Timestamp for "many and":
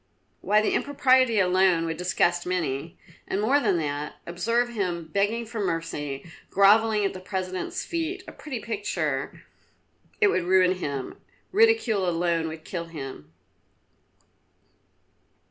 2.47-3.39